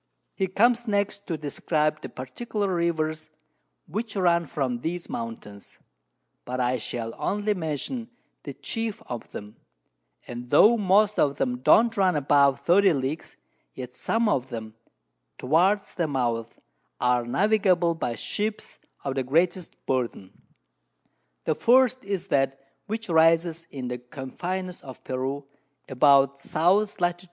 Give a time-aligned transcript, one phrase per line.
[0.33, 3.29] _]He comes next to describe the particular Rivers
[3.85, 5.77] which run from these Mountains;
[6.43, 8.09] but I shall only mention
[8.41, 9.57] the chief of them;
[10.25, 13.37] and tho' most of them don't run above 30 Leagues,
[13.75, 14.73] yet some of them,
[15.37, 16.59] towards their Mouths,
[16.99, 20.31] are navigable by Ships of the greatest Burthen.
[21.43, 25.45] The first is that which rises in the Confines of Peru,
[25.87, 26.99] about S.
[26.99, 27.19] Lat.